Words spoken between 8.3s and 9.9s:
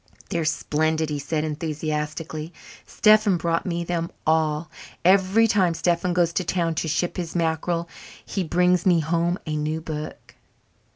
brings me home a new